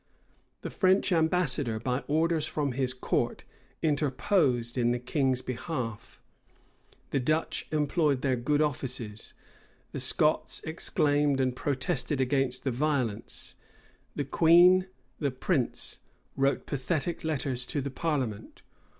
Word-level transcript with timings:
The 0.63 0.71
French 0.71 1.11
ambassador, 1.11 1.79
by 1.79 1.99
orders 2.07 2.47
from 2.47 2.71
his 2.71 2.91
court, 2.91 3.43
interposed 3.83 4.75
in 4.75 4.89
the 4.93 4.97
king's 4.97 5.43
behalf: 5.43 6.19
the 7.11 7.19
Dutch 7.19 7.67
employed 7.71 8.23
their 8.23 8.35
good 8.35 8.63
offices: 8.63 9.35
the 9.91 9.99
Scots 9.99 10.59
exclaimed 10.63 11.39
and 11.39 11.55
protested 11.55 12.19
against 12.19 12.63
the 12.63 12.71
violence: 12.71 13.53
the 14.15 14.25
queen, 14.25 14.87
the 15.19 15.29
prince, 15.29 15.99
wrote 16.35 16.65
pathetic 16.65 17.23
letters 17.23 17.63
to 17.67 17.79
the 17.79 17.91
parliament. 17.91 18.63